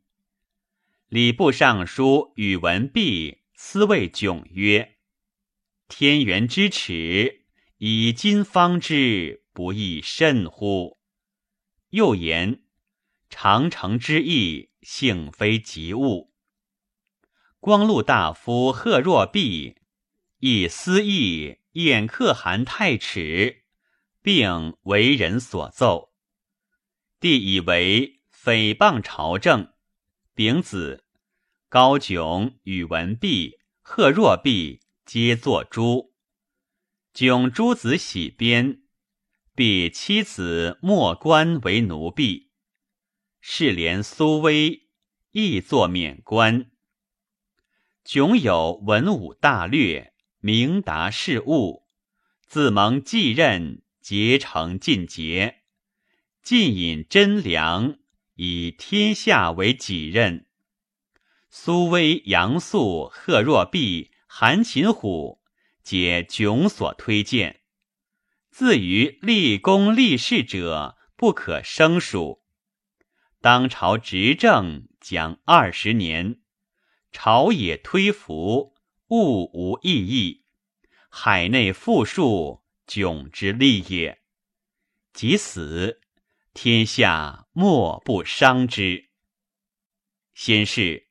[1.10, 4.96] 礼部尚书宇文弼思谓迥曰
[5.90, 7.44] ：“天元之耻，
[7.80, 11.00] 以今方知，不亦甚乎？”
[11.92, 12.61] 又言
[13.32, 16.32] ：“长城之役，幸非急务。”
[17.60, 19.78] 光禄大夫贺若弼
[20.40, 23.64] 亦私议宴可汗太耻，
[24.22, 26.12] 并为人所奏。
[27.20, 29.74] 帝以为诽谤朝政，
[30.36, 31.06] 丙子，
[31.70, 36.14] 高炯、宇文弼、贺若弼皆作诛。
[37.14, 38.84] 炯诸子喜鞭，
[39.54, 42.51] 必妻子莫官为奴婢。
[43.42, 44.88] 世连苏威
[45.32, 46.70] 亦作免官。
[48.04, 51.88] 炯有文武大略，明达事务，
[52.46, 55.64] 自蒙继任，结成尽节，
[56.44, 57.98] 尽引真良，
[58.36, 60.46] 以天下为己任。
[61.50, 65.42] 苏威、杨素、贺若弼、韩擒虎，
[65.84, 67.62] 皆炯所推荐。
[68.52, 72.41] 自于立功立事者，不可胜数。
[73.42, 76.42] 当朝执政将二十年，
[77.12, 78.76] 朝野推服，
[79.08, 80.46] 物无异议。
[81.10, 84.22] 海内富庶，迥之利也。
[85.12, 86.02] 即死，
[86.54, 89.10] 天下莫不伤之。
[90.36, 91.10] 先是，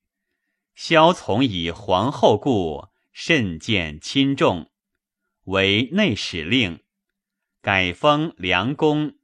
[0.77, 4.71] 萧从以皇后故，甚见亲重，
[5.47, 6.81] 为内史令，
[7.61, 9.19] 改封梁公，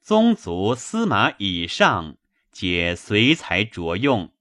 [0.00, 2.16] 宗族司马以上，
[2.58, 4.32] 皆随才着用。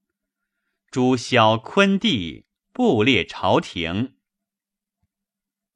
[0.90, 4.16] 诸萧昆弟，布列朝廷。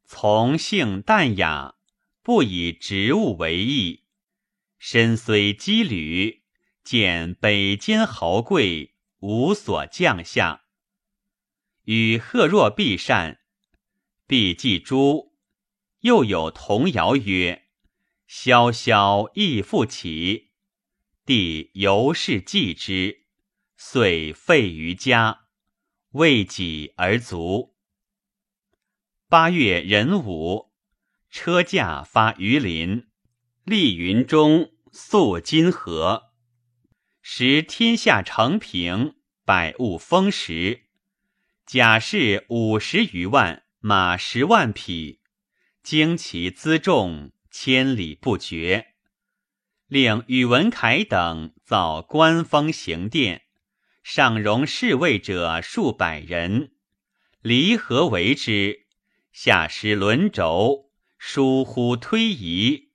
[0.05, 1.75] 从性淡雅，
[2.23, 4.05] 不以职务为意。
[4.77, 6.43] 身虽羁旅，
[6.81, 10.63] 见北监豪贵，无所降下。
[11.83, 13.41] 与贺若弼善，
[14.25, 15.35] 必记诸，
[15.99, 17.65] 又有童谣曰
[18.27, 20.47] ：“萧萧亦复起。”
[21.29, 23.27] 帝由是记之，
[23.77, 25.41] 遂废于家，
[26.13, 27.75] 为己而卒。
[29.27, 30.71] 八月壬午，
[31.29, 33.09] 车驾发榆林，
[33.63, 36.31] 立云中，肃金河。
[37.21, 39.13] 时天下承平，
[39.45, 40.85] 百物丰实。
[41.63, 45.21] 甲士五十余万，马十万匹，
[45.83, 48.88] 旌旗辎重千里不绝。
[49.89, 53.41] 令宇文恺等造官封行殿，
[54.03, 56.73] 上容侍卫者数百人，
[57.41, 58.85] 离合为之。
[59.31, 62.91] 下施轮轴，疏忽推移，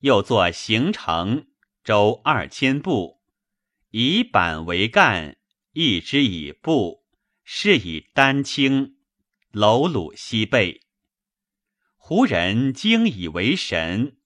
[0.00, 1.48] 又作行程，
[1.84, 3.20] 周二千步，
[3.90, 5.36] 以板为干，
[5.72, 7.04] 一之以布，
[7.44, 8.96] 是以丹青，
[9.50, 10.80] 楼鲁西背。
[11.96, 14.16] 胡人惊以为神，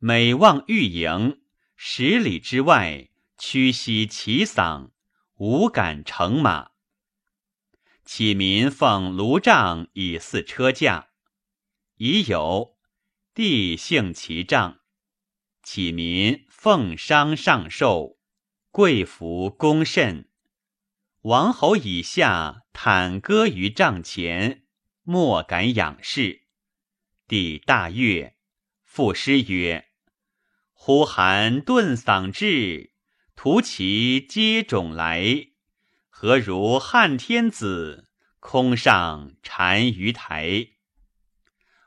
[0.00, 1.40] 每望御营，
[1.74, 4.92] 十里之外，屈膝齐嗓，
[5.38, 6.70] 无敢乘马。
[8.04, 11.08] 启民奉卢帐以祀车驾，
[11.96, 12.76] 已有
[13.34, 14.78] 帝幸其帐。
[15.64, 18.20] 启民奉商上寿，
[18.70, 20.30] 贵服恭甚。
[21.22, 24.64] 王侯以下坦歌于帐前，
[25.02, 26.46] 莫敢仰视。
[27.26, 28.36] 帝大悦，
[28.84, 29.86] 赋诗曰
[30.88, 32.94] ：“呼韩顿嗓至，
[33.36, 35.48] 图其接踵来。”
[36.08, 38.08] 何如汉天子
[38.40, 40.68] 空上单于台？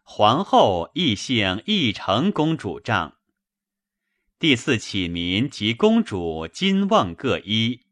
[0.03, 3.17] 皇后亦幸义成公主帐。
[4.37, 7.87] 第四启民及公主金瓮各衣，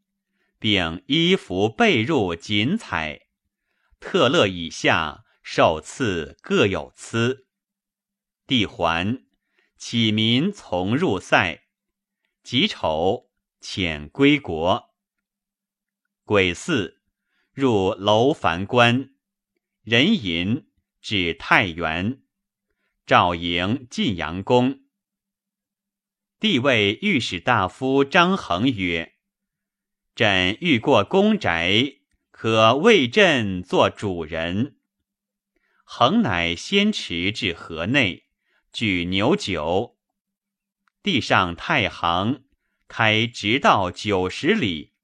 [0.60, 3.22] 并衣服被褥锦彩。
[3.98, 7.48] 特勒以下受赐各有赐。
[8.46, 9.24] 帝还，
[9.80, 11.62] 启民从入塞。
[12.42, 13.30] 己丑，
[13.62, 14.90] 遣归国。
[16.26, 16.98] 癸巳，
[17.54, 19.14] 入楼烦关，
[19.82, 20.70] 人寅
[21.00, 22.20] 至太原，
[23.06, 24.82] 赵营晋阳宫。
[26.38, 29.14] 帝谓御史大夫张衡曰
[30.14, 32.00] ：“朕欲过公宅，
[32.30, 34.76] 可为朕做主人。”
[35.84, 38.26] 衡乃先驰至河内，
[38.72, 39.98] 举牛酒。
[41.02, 42.44] 地上太行，
[42.86, 44.94] 开直道九十里。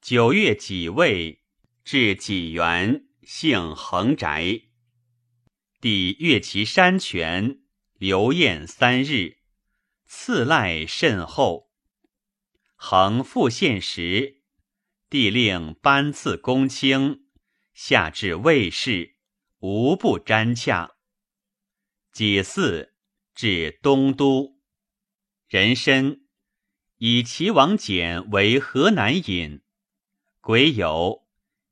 [0.00, 1.42] 九月己未，
[1.84, 4.62] 至己元，幸恒宅。
[5.80, 7.62] 帝阅其山泉，
[7.94, 9.38] 留宴三日，
[10.06, 11.72] 赐赖甚厚。
[12.76, 14.42] 恒复献时，
[15.10, 17.26] 帝令颁赐公卿，
[17.74, 19.16] 下至卫士，
[19.58, 20.97] 无不瞻洽。
[22.18, 22.90] 己巳，
[23.32, 24.56] 至东都，
[25.46, 26.18] 人参
[26.96, 29.62] 以齐王简为河南尹。
[30.40, 31.22] 癸酉，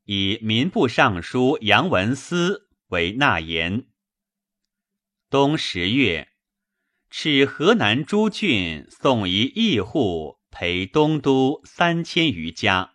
[0.05, 3.89] 以民部尚书杨文思为纳言。
[5.29, 6.29] 冬十月，
[7.11, 12.95] 敕河南诸郡送一义户陪东都三千余家，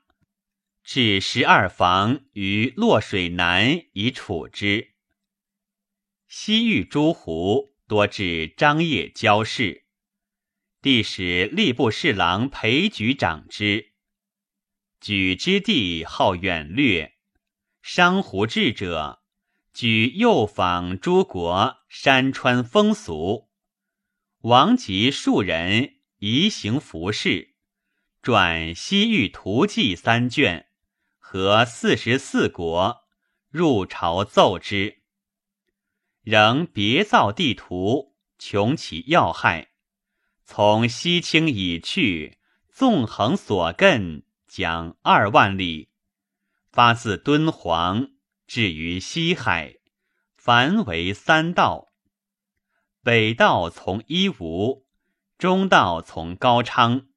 [0.86, 4.91] 置十二房于洛水南以处之。
[6.34, 9.84] 西域诸胡多至张掖交市，
[10.82, 13.92] 帝使吏部侍郎裴举掌之。
[15.02, 17.18] 举之地好远略，
[17.82, 19.22] 商胡志者，
[19.74, 23.50] 举右访诸国山川风俗，
[24.44, 27.56] 王及数人移行服饰，
[28.22, 30.70] 转西域图记三卷
[31.18, 33.04] 和四十四国，
[33.50, 35.01] 入朝奏之。
[36.24, 39.70] 仍别造地图，穷其要害。
[40.44, 42.38] 从西清已去，
[42.70, 45.90] 纵横所亘，将二万里，
[46.72, 48.10] 发自敦煌，
[48.46, 49.76] 至于西海，
[50.36, 51.94] 凡为三道。
[53.02, 54.86] 北道从伊吾，
[55.38, 57.08] 中道从高昌，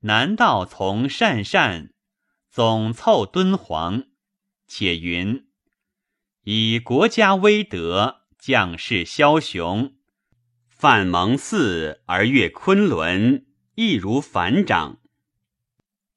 [0.00, 1.94] 南道从鄯善，
[2.50, 4.04] 总凑敦煌。
[4.66, 5.46] 且云：
[6.42, 9.94] 以国家威德，将士枭雄，
[10.68, 15.00] 犯蒙嗣而越昆仑，易如反掌。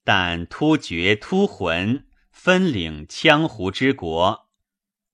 [0.04, 4.50] 但突厥突浑，分领羌胡之国，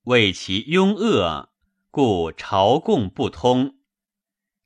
[0.06, 1.52] 为其庸恶，
[1.92, 3.76] 故朝贡不通。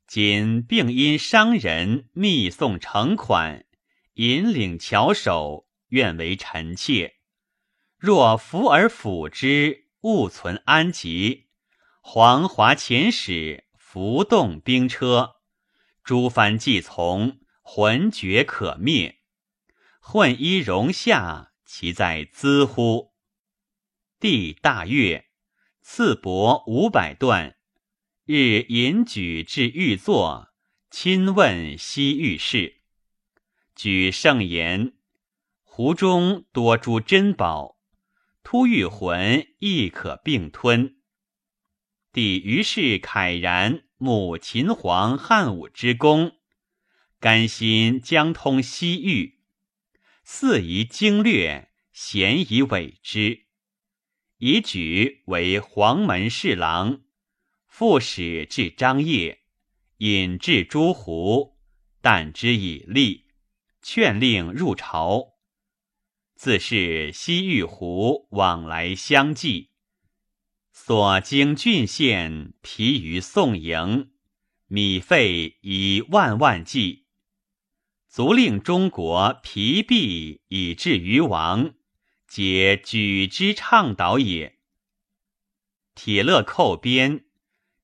[0.07, 3.67] 今并因商人密送成款，
[4.15, 7.17] 引领巧手，愿为臣妾。
[7.99, 11.48] 若服而辅之，勿存安吉。
[12.11, 15.35] 黄华遣使浮动兵车，
[16.03, 19.19] 诸藩既从，浑绝可灭。
[19.99, 23.13] 混衣容下，其在兹乎？
[24.19, 25.27] 帝大悦，
[25.83, 27.57] 赐帛五百段。
[28.25, 30.47] 日引举至御座，
[30.89, 32.81] 亲问西域事。
[33.75, 34.93] 举盛言：
[35.61, 37.77] 湖中多诸珍宝，
[38.41, 40.95] 突遇魂亦可并吞。
[42.11, 46.31] 帝于是慨然慕秦皇汉武之功，
[47.19, 49.41] 甘心将通西域，
[50.23, 53.45] 肆夷经略，咸以委之，
[54.37, 57.01] 以举为黄门侍郎。
[57.67, 59.39] 复使至张掖，
[59.97, 61.57] 引至诸胡，
[62.01, 63.27] 但之以利，
[63.81, 65.35] 劝令入朝。
[66.35, 69.68] 自是西域胡往来相继，
[70.89, 74.09] 所经郡县疲于送迎，
[74.65, 77.05] 米费以万万计，
[78.07, 81.75] 足令中国疲弊以至于亡，
[82.27, 84.57] 皆举之倡导也。
[85.93, 87.25] 铁勒寇边。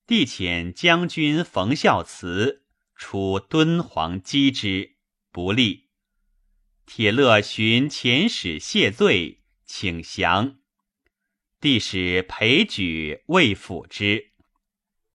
[0.07, 2.63] 帝遣将军冯孝慈
[2.95, 4.95] 出敦煌击之，
[5.31, 5.89] 不利。
[6.87, 10.57] 铁勒寻遣使谢罪，请降。
[11.65, 14.34] 帝使裴举未辅之。